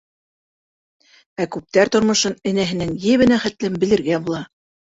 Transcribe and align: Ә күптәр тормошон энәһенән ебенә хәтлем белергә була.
Ә 1.45 1.47
күптәр 1.57 1.93
тормошон 1.97 2.35
энәһенән 2.55 2.97
ебенә 3.07 3.41
хәтлем 3.47 3.81
белергә 3.87 4.21
була. 4.29 4.45